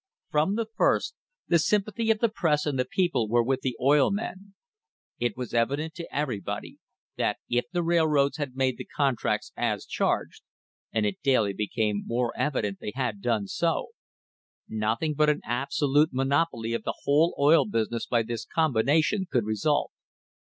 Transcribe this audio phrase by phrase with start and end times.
[0.31, 1.13] From the first
[1.47, 4.55] the sympathy of the press and the people were with the oil men.
[5.19, 6.79] It was evident to everybody
[7.17, 10.41] that if the railroads had made the contracts as charged
[10.91, 13.29] (and it daily became more \y THE HISTORY OF THE STANDARD OIL COMPANY evident they
[13.29, 13.87] had done so),
[14.67, 19.91] nothing but an absolute monopoly of the whole oil business by this combination could result.